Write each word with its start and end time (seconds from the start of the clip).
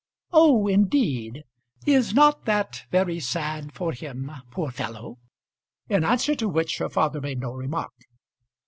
"Oh, 0.31 0.65
indeed. 0.65 1.43
Is 1.85 2.15
not 2.15 2.45
that 2.45 2.85
very 2.89 3.19
sad 3.19 3.71
for 3.71 3.91
him, 3.91 4.31
poor 4.49 4.71
fellow?" 4.71 5.19
In 5.89 6.03
answer 6.03 6.33
to 6.37 6.49
which 6.49 6.79
her 6.79 6.89
father 6.89 7.21
made 7.21 7.39
no 7.39 7.51
remark. 7.53 7.93